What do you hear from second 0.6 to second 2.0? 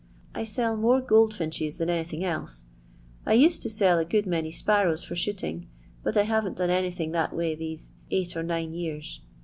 goldfinchai than